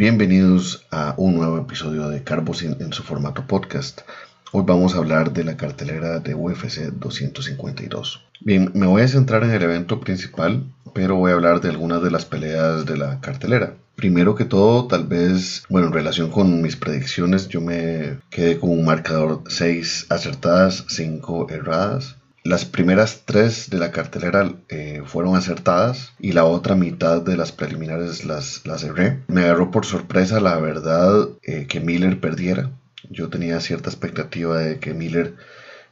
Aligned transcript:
Bienvenidos 0.00 0.86
a 0.90 1.12
un 1.18 1.34
nuevo 1.34 1.58
episodio 1.58 2.08
de 2.08 2.24
Carbosin 2.24 2.74
en 2.80 2.90
su 2.90 3.02
formato 3.02 3.46
podcast. 3.46 4.00
Hoy 4.50 4.62
vamos 4.66 4.94
a 4.94 4.96
hablar 4.96 5.34
de 5.34 5.44
la 5.44 5.58
cartelera 5.58 6.20
de 6.20 6.34
UFC 6.34 6.90
252. 6.90 8.24
Bien, 8.40 8.70
me 8.72 8.86
voy 8.86 9.02
a 9.02 9.08
centrar 9.08 9.44
en 9.44 9.50
el 9.50 9.62
evento 9.62 10.00
principal, 10.00 10.64
pero 10.94 11.16
voy 11.16 11.32
a 11.32 11.34
hablar 11.34 11.60
de 11.60 11.68
algunas 11.68 12.02
de 12.02 12.10
las 12.10 12.24
peleas 12.24 12.86
de 12.86 12.96
la 12.96 13.20
cartelera. 13.20 13.74
Primero 13.94 14.34
que 14.34 14.46
todo, 14.46 14.86
tal 14.86 15.06
vez, 15.06 15.64
bueno, 15.68 15.88
en 15.88 15.92
relación 15.92 16.30
con 16.30 16.62
mis 16.62 16.76
predicciones, 16.76 17.48
yo 17.48 17.60
me 17.60 18.20
quedé 18.30 18.58
con 18.58 18.70
un 18.70 18.86
marcador 18.86 19.42
6 19.48 20.06
acertadas, 20.08 20.86
5 20.88 21.50
erradas. 21.50 22.16
Las 22.42 22.64
primeras 22.64 23.22
tres 23.26 23.68
de 23.68 23.78
la 23.78 23.92
cartelera 23.92 24.54
eh, 24.70 25.02
fueron 25.04 25.36
acertadas 25.36 26.12
y 26.18 26.32
la 26.32 26.44
otra 26.44 26.74
mitad 26.74 27.20
de 27.20 27.36
las 27.36 27.52
preliminares 27.52 28.24
las, 28.24 28.66
las 28.66 28.82
erré. 28.82 29.20
Me 29.28 29.42
agarró 29.42 29.70
por 29.70 29.84
sorpresa 29.84 30.40
la 30.40 30.56
verdad 30.58 31.28
eh, 31.42 31.66
que 31.68 31.80
Miller 31.80 32.18
perdiera. 32.18 32.70
Yo 33.10 33.28
tenía 33.28 33.60
cierta 33.60 33.90
expectativa 33.90 34.58
de 34.58 34.78
que 34.78 34.94
Miller 34.94 35.34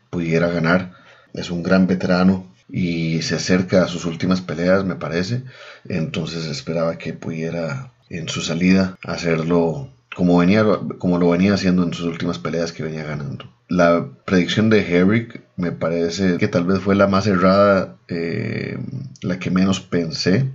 pudiera 0.08 0.48
ganar. 0.48 0.94
Es 1.34 1.50
un 1.50 1.62
gran 1.62 1.86
veterano 1.86 2.46
y 2.70 3.20
se 3.20 3.34
acerca 3.34 3.82
a 3.82 3.88
sus 3.88 4.06
últimas 4.06 4.40
peleas, 4.40 4.84
me 4.84 4.94
parece. 4.94 5.42
Entonces 5.86 6.46
esperaba 6.46 6.96
que 6.96 7.12
pudiera 7.12 7.92
en 8.08 8.28
su 8.30 8.40
salida 8.40 8.96
hacerlo 9.04 9.90
como, 10.16 10.38
venía, 10.38 10.64
como 10.98 11.18
lo 11.18 11.30
venía 11.30 11.54
haciendo 11.54 11.82
en 11.84 11.92
sus 11.92 12.06
últimas 12.06 12.38
peleas 12.38 12.72
que 12.72 12.82
venía 12.82 13.04
ganando. 13.04 13.44
La 13.68 14.08
predicción 14.24 14.70
de 14.70 14.80
Herrick 14.80 15.42
me 15.56 15.72
parece 15.72 16.38
que 16.38 16.48
tal 16.48 16.64
vez 16.64 16.80
fue 16.80 16.94
la 16.94 17.06
más 17.06 17.26
errada, 17.26 17.96
eh, 18.08 18.78
la 19.22 19.38
que 19.38 19.50
menos 19.50 19.80
pensé. 19.80 20.46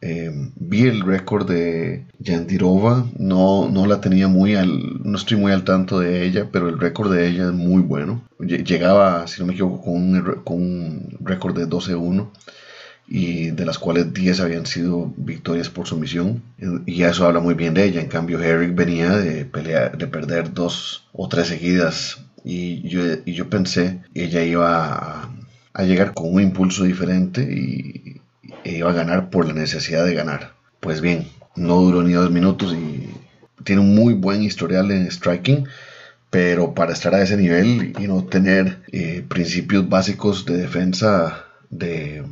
Eh, 0.00 0.30
vi 0.54 0.82
el 0.82 1.00
récord 1.00 1.48
de 1.48 2.06
Yandirova, 2.20 3.06
no, 3.16 3.68
no 3.68 3.86
la 3.86 4.00
tenía 4.00 4.28
muy 4.28 4.54
al, 4.54 5.02
no 5.02 5.18
estoy 5.18 5.36
muy 5.36 5.50
al 5.50 5.64
tanto 5.64 5.98
de 5.98 6.24
ella, 6.24 6.48
pero 6.52 6.68
el 6.68 6.78
récord 6.78 7.12
de 7.12 7.28
ella 7.28 7.46
es 7.46 7.52
muy 7.52 7.82
bueno. 7.82 8.22
Llegaba, 8.38 9.26
si 9.26 9.40
no 9.40 9.46
me 9.46 9.54
equivoco, 9.54 9.82
con 9.82 9.94
un, 9.94 10.22
con 10.44 10.56
un 10.56 11.18
récord 11.20 11.56
de 11.56 11.66
12-1 11.66 12.28
y 13.08 13.50
de 13.52 13.64
las 13.64 13.78
cuales 13.78 14.12
10 14.12 14.40
habían 14.40 14.66
sido 14.66 15.12
victorias 15.16 15.70
por 15.70 15.86
sumisión 15.86 16.42
y 16.84 17.02
eso 17.02 17.26
habla 17.26 17.40
muy 17.40 17.54
bien 17.54 17.74
de 17.74 17.84
ella. 17.84 18.00
En 18.00 18.08
cambio, 18.08 18.40
Herrick 18.40 18.74
venía 18.74 19.16
de, 19.16 19.46
pelear, 19.46 19.96
de 19.96 20.06
perder 20.06 20.52
dos 20.52 21.08
o 21.12 21.28
tres 21.28 21.48
seguidas 21.48 22.20
y 22.44 22.86
yo, 22.86 23.00
y 23.24 23.32
yo 23.32 23.48
pensé 23.48 24.00
ella 24.14 24.42
iba 24.44 24.92
a, 24.92 25.30
a, 25.72 25.82
llegar 25.84 26.12
con 26.12 26.34
un 26.34 26.42
impulso 26.42 26.84
diferente 26.84 27.42
y, 27.42 28.20
e 28.64 28.76
iba 28.78 28.90
a 28.90 28.94
ganar 28.94 29.30
por 29.30 29.46
la 29.46 29.54
necesidad 29.54 30.04
de 30.04 30.14
ganar. 30.14 30.52
Pues 30.80 31.00
bien, 31.00 31.26
no 31.56 31.80
duró 31.80 32.02
ni 32.02 32.12
dos 32.12 32.30
minutos 32.30 32.74
y 32.74 33.08
tiene 33.64 33.80
un 33.80 33.94
muy 33.94 34.14
buen 34.14 34.42
historial 34.42 34.90
en 34.90 35.10
striking, 35.10 35.66
pero 36.30 36.74
para 36.74 36.92
estar 36.92 37.14
a 37.14 37.22
ese 37.22 37.38
nivel 37.38 37.94
y 37.98 38.06
no 38.06 38.24
tener 38.24 38.82
eh, 38.92 39.24
principios 39.26 39.88
básicos 39.88 40.44
de 40.44 40.58
defensa 40.58 41.46
de 41.70 42.22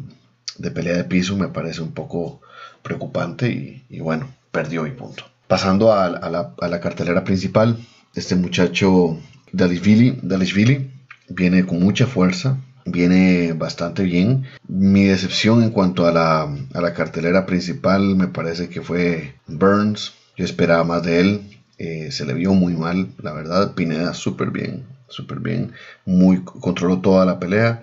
de 0.58 0.70
pelea 0.70 0.96
de 0.96 1.04
piso 1.04 1.36
me 1.36 1.48
parece 1.48 1.82
un 1.82 1.92
poco 1.92 2.40
preocupante 2.82 3.82
y, 3.88 4.00
bueno, 4.00 4.28
perdió 4.50 4.86
y 4.86 4.92
punto. 4.92 5.24
Pasando 5.46 5.92
a, 5.92 6.08
la, 6.08 6.80
cartelera 6.80 7.24
principal, 7.24 7.78
este 8.14 8.34
muchacho 8.34 9.18
Dalishvili, 9.52 10.90
viene 11.28 11.66
con 11.66 11.80
mucha 11.80 12.06
fuerza, 12.06 12.58
viene 12.84 13.52
bastante 13.52 14.02
bien. 14.02 14.44
Mi 14.66 15.04
decepción 15.04 15.62
en 15.62 15.70
cuanto 15.70 16.06
a 16.06 16.12
la, 16.12 16.42
a 16.42 16.80
la 16.80 16.94
cartelera 16.94 17.46
principal 17.46 18.16
me 18.16 18.28
parece 18.28 18.68
que 18.68 18.82
fue 18.82 19.34
Burns. 19.46 20.14
Yo 20.36 20.44
esperaba 20.44 20.84
más 20.84 21.02
de 21.02 21.20
él. 21.20 21.40
Eh, 21.78 22.10
se 22.10 22.24
le 22.24 22.34
vio 22.34 22.54
muy 22.54 22.74
mal, 22.74 23.08
la 23.18 23.32
verdad. 23.32 23.74
Pineda 23.74 24.14
súper 24.14 24.50
bien, 24.50 24.84
súper 25.08 25.40
bien. 25.40 25.72
Muy, 26.04 26.42
controló 26.42 27.00
toda 27.00 27.24
la 27.26 27.38
pelea 27.38 27.82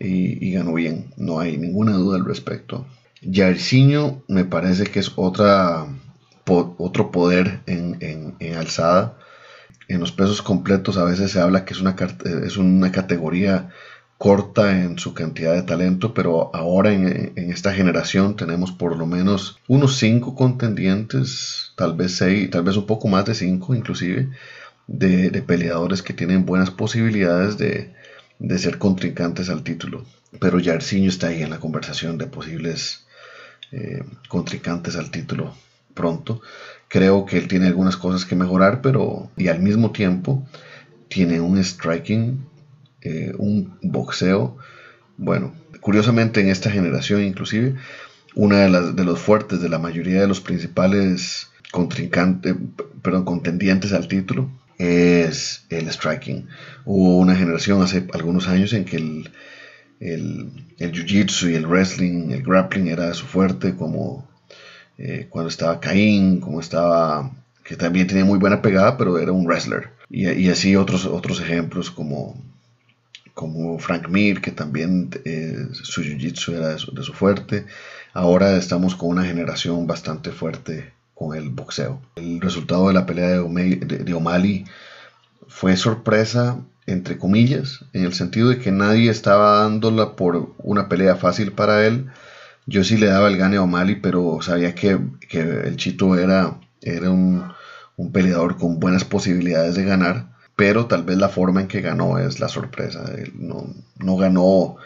y, 0.00 0.52
ganó 0.52 0.72
bien, 0.74 1.12
no 1.16 1.40
hay 1.40 1.58
ninguna 1.58 1.92
duda 1.92 2.16
al 2.16 2.24
respecto. 2.24 2.86
Jairzinho 3.22 4.22
me 4.28 4.44
parece 4.44 4.84
que 4.84 4.98
es 4.98 5.12
otra, 5.16 5.86
otro 6.46 7.10
poder 7.10 7.60
en, 7.66 8.34
alzada. 8.56 9.18
En 9.88 10.00
los 10.00 10.12
pesos 10.12 10.40
completos 10.40 10.96
a 10.96 11.04
veces 11.04 11.32
se 11.32 11.40
habla 11.40 11.64
que 11.64 11.74
es 11.74 11.80
una, 11.80 11.96
es 12.46 12.56
una 12.56 12.90
categoría 12.90 13.68
corta 14.16 14.82
en 14.82 14.98
su 14.98 15.12
cantidad 15.12 15.54
de 15.54 15.62
talento, 15.62 16.14
pero 16.14 16.54
ahora 16.54 16.92
en, 16.92 17.32
esta 17.36 17.72
generación 17.72 18.36
tenemos 18.36 18.72
por 18.72 18.96
lo 18.96 19.06
menos 19.06 19.58
unos 19.68 19.96
cinco 19.96 20.34
contendientes, 20.34 21.72
tal 21.76 21.94
vez 21.94 22.16
seis, 22.16 22.50
tal 22.50 22.62
vez 22.62 22.76
un 22.76 22.86
poco 22.86 23.08
más 23.08 23.26
de 23.26 23.34
cinco 23.34 23.74
inclusive, 23.74 24.30
de, 24.86 25.30
de 25.30 25.42
peleadores 25.42 26.02
que 26.02 26.14
tienen 26.14 26.46
buenas 26.46 26.70
posibilidades 26.70 27.58
de, 27.58 27.92
de 28.40 28.58
ser 28.58 28.78
contrincantes 28.78 29.48
al 29.48 29.62
título. 29.62 30.04
Pero 30.40 30.58
Jairzinho 30.62 31.08
está 31.08 31.28
ahí 31.28 31.42
en 31.42 31.50
la 31.50 31.60
conversación 31.60 32.18
de 32.18 32.26
posibles 32.26 33.04
eh, 33.70 34.02
contrincantes 34.28 34.96
al 34.96 35.10
título 35.10 35.54
pronto. 35.94 36.40
Creo 36.88 37.26
que 37.26 37.38
él 37.38 37.46
tiene 37.46 37.66
algunas 37.66 37.96
cosas 37.96 38.24
que 38.24 38.34
mejorar, 38.34 38.80
pero 38.80 39.30
y 39.36 39.48
al 39.48 39.60
mismo 39.60 39.92
tiempo 39.92 40.46
tiene 41.08 41.40
un 41.40 41.62
striking, 41.62 42.44
eh, 43.02 43.34
un 43.36 43.76
boxeo. 43.82 44.56
Bueno, 45.16 45.52
curiosamente 45.80 46.40
en 46.40 46.48
esta 46.48 46.70
generación 46.70 47.22
inclusive, 47.22 47.76
una 48.34 48.60
de, 48.60 48.70
las, 48.70 48.96
de 48.96 49.04
los 49.04 49.18
fuertes 49.20 49.60
de 49.60 49.68
la 49.68 49.78
mayoría 49.78 50.20
de 50.20 50.28
los 50.28 50.40
principales 50.40 51.48
contrincantes, 51.70 52.54
perdón, 53.02 53.24
contendientes 53.24 53.92
al 53.92 54.08
título 54.08 54.50
es 54.80 55.66
el 55.68 55.90
striking. 55.90 56.48
Hubo 56.86 57.18
una 57.18 57.36
generación 57.36 57.82
hace 57.82 58.06
algunos 58.14 58.48
años 58.48 58.72
en 58.72 58.86
que 58.86 58.96
el, 58.96 59.30
el, 60.00 60.50
el 60.78 60.92
jiu-jitsu 60.92 61.50
y 61.50 61.54
el 61.54 61.66
wrestling, 61.66 62.30
el 62.30 62.42
grappling 62.42 62.88
era 62.88 63.12
su 63.12 63.26
fuerte, 63.26 63.76
como 63.76 64.26
eh, 64.96 65.26
cuando 65.28 65.50
estaba 65.50 65.80
Caín, 65.80 66.40
como 66.40 66.60
estaba, 66.60 67.30
que 67.62 67.76
también 67.76 68.06
tenía 68.06 68.24
muy 68.24 68.38
buena 68.38 68.62
pegada, 68.62 68.96
pero 68.96 69.18
era 69.18 69.32
un 69.32 69.46
wrestler. 69.46 69.90
Y, 70.08 70.28
y 70.30 70.48
así 70.48 70.74
otros, 70.76 71.04
otros 71.04 71.40
ejemplos 71.42 71.90
como, 71.90 72.42
como 73.34 73.78
Frank 73.78 74.08
Mir, 74.08 74.40
que 74.40 74.50
también 74.50 75.10
eh, 75.26 75.66
su 75.72 76.02
jiu-jitsu 76.02 76.54
era 76.54 76.68
de 76.68 76.78
su, 76.78 76.94
de 76.94 77.02
su 77.02 77.12
fuerte. 77.12 77.66
Ahora 78.14 78.56
estamos 78.56 78.94
con 78.94 79.10
una 79.10 79.24
generación 79.24 79.86
bastante 79.86 80.30
fuerte 80.30 80.92
con 81.20 81.36
el 81.36 81.50
boxeo. 81.50 82.00
El 82.16 82.40
resultado 82.40 82.88
de 82.88 82.94
la 82.94 83.04
pelea 83.04 83.28
de, 83.28 84.14
O'Malley 84.14 84.64
fue 85.48 85.76
sorpresa, 85.76 86.56
entre 86.86 87.18
comillas, 87.18 87.84
en 87.92 88.04
el 88.04 88.14
sentido 88.14 88.48
de 88.48 88.58
que 88.58 88.72
nadie 88.72 89.10
estaba 89.10 89.60
dándola 89.60 90.16
por 90.16 90.54
una 90.56 90.88
pelea 90.88 91.16
fácil 91.16 91.52
para 91.52 91.86
él. 91.86 92.06
Yo 92.64 92.84
sí 92.84 92.96
le 92.96 93.08
daba 93.08 93.28
el 93.28 93.36
gane 93.36 93.58
a 93.58 93.62
O'Malley, 93.62 93.96
pero 93.96 94.38
sabía 94.40 94.74
que, 94.74 94.98
el 95.30 95.76
Chito 95.76 96.16
era, 96.16 96.58
era 96.80 97.10
un, 97.10 97.52
peleador 98.14 98.56
con 98.56 98.80
buenas 98.80 99.04
posibilidades 99.04 99.74
de 99.74 99.84
ganar, 99.84 100.30
pero 100.56 100.86
tal 100.86 101.02
vez 101.02 101.18
la 101.18 101.28
forma 101.28 101.60
en 101.60 101.68
que 101.68 101.82
ganó 101.82 102.16
es 102.16 102.40
la 102.40 102.48
sorpresa. 102.48 103.04
No, 103.34 103.66
no 103.98 104.16
ganó 104.16 104.76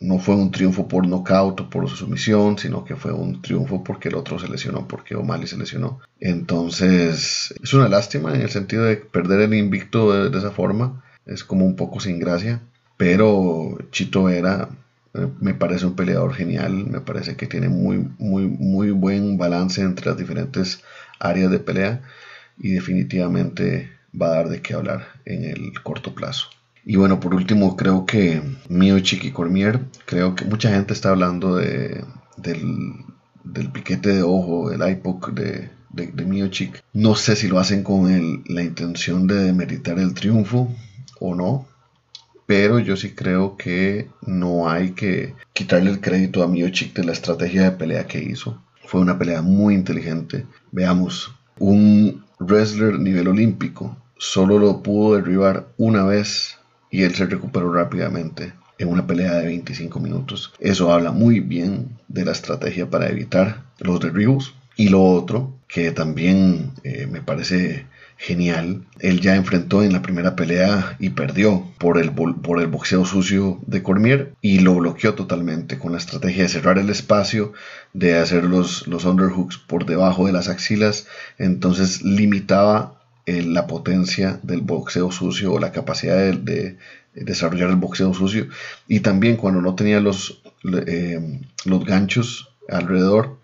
no 0.00 0.18
fue 0.18 0.34
un 0.34 0.50
triunfo 0.50 0.88
por 0.88 1.06
nocaut 1.06 1.60
o 1.60 1.70
por 1.70 1.88
sumisión, 1.88 2.58
sino 2.58 2.84
que 2.84 2.96
fue 2.96 3.12
un 3.12 3.42
triunfo 3.42 3.84
porque 3.84 4.08
el 4.08 4.16
otro 4.16 4.38
se 4.38 4.48
lesionó, 4.48 4.88
porque 4.88 5.14
O'Malley 5.14 5.46
se 5.46 5.56
lesionó. 5.56 6.00
Entonces, 6.20 7.54
es 7.62 7.74
una 7.74 7.88
lástima 7.88 8.34
en 8.34 8.42
el 8.42 8.50
sentido 8.50 8.84
de 8.84 8.96
perder 8.96 9.40
el 9.40 9.54
invicto 9.54 10.30
de, 10.30 10.36
esa 10.36 10.50
forma. 10.50 11.02
Es 11.26 11.44
como 11.44 11.64
un 11.64 11.76
poco 11.76 12.00
sin 12.00 12.18
gracia. 12.18 12.60
Pero 12.96 13.78
Chito 13.90 14.24
Vera 14.24 14.68
eh, 15.14 15.28
me 15.40 15.54
parece 15.54 15.86
un 15.86 15.96
peleador 15.96 16.34
genial. 16.34 16.86
Me 16.86 17.00
parece 17.00 17.36
que 17.36 17.46
tiene 17.46 17.68
muy, 17.68 18.08
muy, 18.18 18.46
muy 18.46 18.90
buen 18.90 19.38
balance 19.38 19.80
entre 19.80 20.06
las 20.06 20.16
diferentes 20.16 20.82
áreas 21.18 21.50
de 21.50 21.60
pelea. 21.60 22.02
Y 22.58 22.70
definitivamente 22.70 23.90
va 24.20 24.26
a 24.26 24.34
dar 24.36 24.48
de 24.48 24.62
qué 24.62 24.74
hablar 24.74 25.06
en 25.24 25.44
el 25.44 25.72
corto 25.82 26.14
plazo. 26.14 26.48
Y 26.86 26.96
bueno, 26.96 27.18
por 27.18 27.34
último, 27.34 27.76
creo 27.76 28.04
que 28.04 28.42
Mio 28.68 28.98
y 28.98 29.30
Cormier, 29.30 29.80
creo 30.04 30.34
que 30.34 30.44
mucha 30.44 30.70
gente 30.70 30.92
está 30.92 31.10
hablando 31.10 31.56
de, 31.56 32.04
del, 32.36 33.70
piquete 33.72 34.12
de 34.12 34.22
ojo, 34.22 34.70
el 34.70 34.86
IPOC 34.86 35.32
de, 35.32 35.70
de, 35.90 36.06
de 36.08 36.72
No 36.92 37.14
sé 37.14 37.36
si 37.36 37.48
lo 37.48 37.58
hacen 37.58 37.82
con 37.82 38.44
la 38.46 38.62
intención 38.62 39.26
de 39.26 39.36
demeritar 39.36 39.98
el 39.98 40.12
triunfo 40.12 40.74
o 41.20 41.34
no, 41.34 41.66
pero 42.46 42.78
yo 42.78 42.96
sí 42.96 43.14
creo 43.14 43.56
que 43.56 44.10
no 44.26 44.68
hay 44.68 44.90
que 44.90 45.34
quitarle 45.54 45.90
el 45.90 46.00
crédito 46.00 46.42
a 46.42 46.48
Miochik 46.48 46.94
de 46.94 47.04
la 47.04 47.12
estrategia 47.12 47.62
de 47.62 47.70
pelea 47.72 48.06
que 48.06 48.22
hizo. 48.22 48.62
Fue 48.86 49.00
una 49.00 49.18
pelea 49.18 49.40
muy 49.40 49.74
inteligente. 49.74 50.46
Veamos, 50.70 51.34
un 51.58 52.24
wrestler 52.38 52.98
nivel 52.98 53.28
olímpico 53.28 53.96
solo 54.18 54.58
lo 54.58 54.82
pudo 54.82 55.16
derribar 55.16 55.68
una 55.76 56.04
vez 56.04 56.58
y 56.94 57.02
él 57.02 57.12
se 57.16 57.26
recuperó 57.26 57.72
rápidamente 57.72 58.52
en 58.78 58.86
una 58.86 59.04
pelea 59.04 59.34
de 59.34 59.46
25 59.46 59.98
minutos. 59.98 60.52
Eso 60.60 60.92
habla 60.92 61.10
muy 61.10 61.40
bien 61.40 61.88
de 62.06 62.24
la 62.24 62.30
estrategia 62.30 62.88
para 62.88 63.08
evitar 63.08 63.64
los 63.80 63.98
derribos 63.98 64.54
Y 64.76 64.90
lo 64.90 65.02
otro, 65.02 65.52
que 65.66 65.90
también 65.90 66.70
eh, 66.84 67.08
me 67.10 67.20
parece 67.20 67.86
genial. 68.16 68.84
Él 69.00 69.20
ya 69.20 69.34
enfrentó 69.34 69.82
en 69.82 69.92
la 69.92 70.02
primera 70.02 70.36
pelea 70.36 70.96
y 71.00 71.10
perdió 71.10 71.68
por 71.78 71.98
el, 71.98 72.12
por 72.12 72.60
el 72.60 72.68
boxeo 72.68 73.04
sucio 73.04 73.58
de 73.66 73.82
Cormier 73.82 74.32
y 74.40 74.60
lo 74.60 74.76
bloqueó 74.76 75.14
totalmente 75.14 75.80
con 75.80 75.90
la 75.92 75.98
estrategia 75.98 76.44
de 76.44 76.48
cerrar 76.48 76.78
el 76.78 76.90
espacio, 76.90 77.54
de 77.92 78.18
hacer 78.18 78.44
los, 78.44 78.86
los 78.86 79.04
underhooks 79.04 79.58
por 79.58 79.84
debajo 79.84 80.26
de 80.26 80.32
las 80.32 80.48
axilas. 80.48 81.08
Entonces 81.38 82.02
limitaba 82.02 83.03
eh, 83.26 83.42
la 83.42 83.66
potencia 83.66 84.38
del 84.42 84.60
boxeo 84.60 85.10
sucio 85.10 85.52
o 85.52 85.58
la 85.58 85.72
capacidad 85.72 86.16
de, 86.34 86.76
desarrollar 87.14 87.70
el 87.70 87.76
boxeo 87.76 88.12
sucio. 88.12 88.48
Y 88.88 89.00
también 89.00 89.36
cuando 89.36 89.60
no 89.60 89.74
tenía 89.74 90.00
los, 90.00 90.42
eh, 90.86 91.40
los 91.64 91.84
ganchos 91.84 92.50
alrededor, 92.68 93.36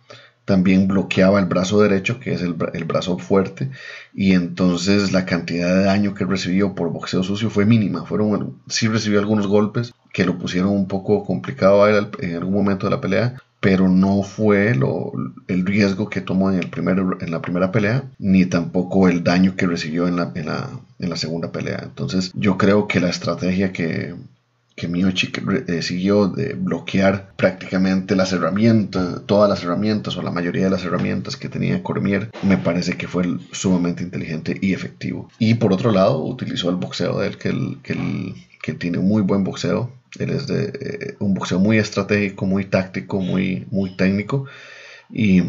también 0.50 0.88
bloqueaba 0.88 1.38
el 1.38 1.46
brazo 1.46 1.80
derecho, 1.80 2.18
que 2.18 2.32
es 2.32 2.42
el, 2.42 2.54
brazo 2.54 3.18
fuerte, 3.18 3.70
y 4.12 4.32
entonces 4.32 5.12
la 5.12 5.24
cantidad 5.24 5.72
de 5.72 5.84
daño 5.84 6.12
que 6.12 6.24
recibió 6.24 6.74
por 6.74 6.90
boxeo 6.90 7.22
sucio 7.22 7.50
fue 7.50 7.64
mínima. 7.64 8.04
Fueron, 8.04 8.60
sí 8.66 8.88
recibió 8.88 9.20
algunos 9.20 9.46
golpes 9.46 9.92
que 10.12 10.24
lo 10.24 10.38
pusieron 10.38 10.72
un 10.72 10.88
poco 10.88 11.24
complicado 11.24 11.84
a 11.84 11.90
él 11.90 12.08
en 12.18 12.34
algún 12.34 12.54
momento 12.54 12.86
de 12.86 12.90
la 12.90 13.00
pelea, 13.00 13.36
pero 13.60 13.88
no 13.88 14.22
fue 14.22 14.74
lo, 14.74 15.12
el 15.46 15.66
riesgo 15.66 16.08
que 16.08 16.22
tomó 16.22 16.50
en, 16.50 16.58
el 16.58 16.70
primer, 16.70 16.98
en 17.20 17.30
la 17.30 17.42
primera 17.42 17.70
pelea, 17.70 18.04
ni 18.18 18.46
tampoco 18.46 19.08
el 19.08 19.22
daño 19.22 19.54
que 19.54 19.66
recibió 19.66 20.08
en 20.08 20.16
la, 20.16 20.32
en 20.34 20.46
la, 20.46 20.70
en 20.98 21.10
la 21.10 21.16
segunda 21.16 21.52
pelea. 21.52 21.80
Entonces 21.82 22.32
yo 22.34 22.56
creo 22.56 22.88
que 22.88 23.00
la 23.00 23.10
estrategia 23.10 23.72
que, 23.72 24.14
que 24.80 24.88
Miocic 24.88 25.42
eh, 25.68 25.82
siguió 25.82 26.28
de 26.28 26.54
bloquear 26.54 27.34
prácticamente 27.36 28.16
las 28.16 28.32
herramientas, 28.32 29.20
todas 29.26 29.50
las 29.50 29.62
herramientas 29.62 30.16
o 30.16 30.22
la 30.22 30.30
mayoría 30.30 30.64
de 30.64 30.70
las 30.70 30.84
herramientas 30.84 31.36
que 31.36 31.50
tenía 31.50 31.82
Cormier, 31.82 32.30
me 32.42 32.56
parece 32.56 32.96
que 32.96 33.08
fue 33.08 33.26
sumamente 33.52 34.02
inteligente 34.02 34.56
y 34.58 34.72
efectivo. 34.72 35.28
Y 35.38 35.54
por 35.54 35.74
otro 35.74 35.92
lado, 35.92 36.24
utilizó 36.24 36.70
el 36.70 36.76
boxeo 36.76 37.18
de 37.20 37.26
él, 37.26 37.36
que, 37.36 37.50
el, 37.50 37.78
que, 37.82 38.34
que 38.62 38.72
tiene 38.72 38.98
muy 38.98 39.20
buen 39.20 39.44
boxeo. 39.44 39.92
Él 40.18 40.30
es 40.30 40.46
de 40.46 40.64
eh, 40.64 41.16
un 41.20 41.34
boxeo 41.34 41.58
muy 41.58 41.78
estratégico, 41.78 42.46
muy 42.46 42.64
táctico, 42.64 43.20
muy, 43.20 43.66
muy 43.70 43.96
técnico. 43.96 44.46
Y 45.10 45.42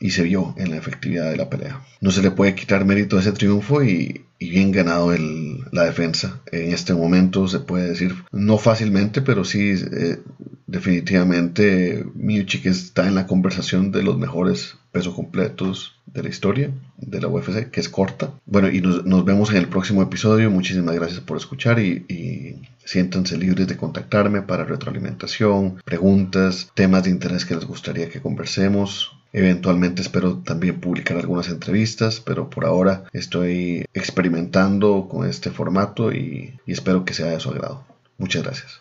y 0.00 0.10
se 0.10 0.22
vio 0.22 0.54
en 0.56 0.70
la 0.70 0.76
efectividad 0.76 1.30
de 1.30 1.36
la 1.36 1.50
pelea. 1.50 1.82
No 2.00 2.10
se 2.10 2.22
le 2.22 2.30
puede 2.30 2.54
quitar 2.54 2.84
mérito 2.84 3.16
a 3.16 3.20
ese 3.20 3.32
triunfo 3.32 3.82
y, 3.82 4.24
bien 4.38 4.70
ganado 4.70 5.12
el, 5.12 5.64
la 5.72 5.84
defensa. 5.84 6.40
En 6.52 6.72
este 6.72 6.94
momento 6.94 7.48
se 7.48 7.58
puede 7.58 7.88
decir, 7.88 8.14
no 8.30 8.58
fácilmente, 8.58 9.20
pero 9.20 9.44
sí 9.44 9.74
eh, 9.74 10.18
definitivamente 10.68 12.06
Miuchik 12.14 12.66
está 12.66 13.08
en 13.08 13.16
la 13.16 13.26
conversación 13.26 13.90
de 13.90 14.04
los 14.04 14.16
mejores 14.16 14.76
pesos 14.92 15.14
completos 15.14 15.96
de 16.06 16.22
la 16.22 16.28
historia 16.28 16.70
de 16.96 17.20
la 17.20 17.26
UFC, 17.26 17.70
que 17.70 17.80
es 17.80 17.88
corta. 17.88 18.30
Bueno, 18.46 18.70
y 18.70 18.80
nos, 18.80 19.24
vemos 19.24 19.50
en 19.50 19.56
el 19.56 19.66
próximo 19.66 20.02
episodio. 20.02 20.50
Muchísimas 20.50 20.94
gracias 20.94 21.20
por 21.20 21.36
escuchar 21.36 21.80
y, 21.80 22.04
y 22.08 22.62
siéntanse 22.84 23.36
libres 23.36 23.66
de 23.66 23.76
contactarme 23.76 24.42
para 24.42 24.64
retroalimentación, 24.64 25.80
preguntas, 25.84 26.70
temas 26.74 27.02
de 27.02 27.10
interés 27.10 27.44
que 27.44 27.56
les 27.56 27.64
gustaría 27.64 28.08
que 28.08 28.20
conversemos 28.20 29.18
Eventualmente 29.32 30.02
espero 30.02 30.38
también 30.38 30.80
publicar 30.80 31.18
algunas 31.18 31.48
entrevistas, 31.48 32.20
pero 32.20 32.48
por 32.48 32.64
ahora 32.64 33.04
estoy 33.12 33.84
experimentando 33.92 35.06
con 35.10 35.28
este 35.28 35.50
formato 35.50 36.12
y, 36.12 36.58
espero 36.66 37.04
que 37.04 37.14
sea 37.14 37.26
de 37.26 37.40
su 37.40 37.50
agrado. 37.50 37.84
Muchas 38.16 38.42
gracias. 38.42 38.80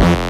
you 0.00 0.29